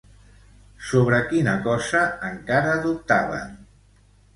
Sobre 0.93 1.21
quina 1.29 1.55
cosa 1.69 2.03
encara 2.33 2.77
dubtaven? 2.91 3.59